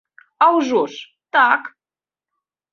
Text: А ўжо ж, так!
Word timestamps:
А 0.45 0.47
ўжо 0.55 0.79
ж, 0.95 1.05
так! 1.37 1.71